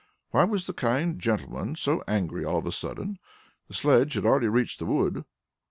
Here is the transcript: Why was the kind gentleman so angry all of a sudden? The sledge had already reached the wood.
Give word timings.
Why 0.31 0.45
was 0.45 0.65
the 0.65 0.73
kind 0.73 1.19
gentleman 1.19 1.75
so 1.75 2.03
angry 2.07 2.43
all 2.43 2.57
of 2.57 2.65
a 2.65 2.71
sudden? 2.71 3.19
The 3.67 3.75
sledge 3.75 4.15
had 4.15 4.25
already 4.25 4.47
reached 4.47 4.79
the 4.79 4.87
wood. 4.87 5.25